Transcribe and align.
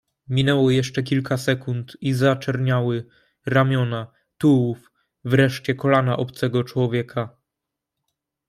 "Minęło 0.29 0.71
jeszcze 0.71 1.03
kilka 1.03 1.37
sekund 1.37 1.97
i 2.01 2.13
zaczerniały 2.13 3.05
ramiona, 3.45 4.07
tułów, 4.37 4.91
wreszcie 5.25 5.75
kolana 5.75 6.17
obcego 6.17 6.63
człowieka." 6.63 7.35